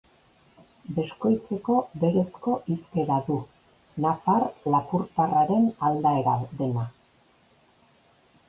[0.93, 3.37] Beskoitzeko berezko hizkera du,
[4.07, 6.91] nafar-lapurtarraren aldaera dena.